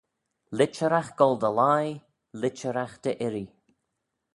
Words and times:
Litcheragh 0.57 1.11
goll 1.19 1.37
dy 1.43 1.51
lhie, 1.57 2.01
litcheragh 2.39 2.95
dy 3.03 3.11
irree, 3.25 3.51